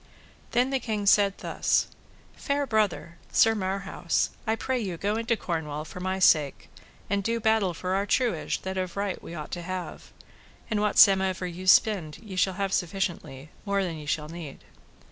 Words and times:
Then 0.49 0.71
the 0.71 0.79
king 0.79 1.05
said 1.05 1.37
thus: 1.37 1.85
Fair 2.33 2.65
brother, 2.65 3.19
Sir 3.31 3.53
Marhaus, 3.53 4.31
I 4.47 4.55
pray 4.55 4.79
you 4.79 4.97
go 4.97 5.15
into 5.15 5.37
Cornwall 5.37 5.85
for 5.85 5.99
my 5.99 6.17
sake, 6.17 6.69
and 7.07 7.23
do 7.23 7.39
battle 7.39 7.75
for 7.75 7.93
our 7.93 8.07
truage 8.07 8.63
that 8.63 8.79
of 8.79 8.97
right 8.97 9.21
we 9.21 9.35
ought 9.35 9.51
to 9.51 9.61
have; 9.61 10.11
and 10.71 10.81
whatsomever 10.81 11.45
ye 11.45 11.67
spend 11.67 12.17
ye 12.17 12.35
shall 12.35 12.55
have 12.55 12.73
sufficiently, 12.73 13.51
more 13.63 13.83
than 13.83 13.97
ye 13.99 14.07
shall 14.07 14.27
need. 14.29 14.63